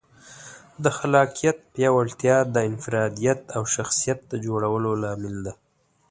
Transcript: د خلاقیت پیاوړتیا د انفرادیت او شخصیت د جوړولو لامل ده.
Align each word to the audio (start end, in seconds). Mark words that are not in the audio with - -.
د 0.83 0.85
خلاقیت 0.97 1.57
پیاوړتیا 1.73 2.37
د 2.53 2.55
انفرادیت 2.69 3.39
او 3.55 3.63
شخصیت 3.75 4.19
د 4.31 4.33
جوړولو 4.45 4.91
لامل 5.03 5.35
ده. 5.45 5.53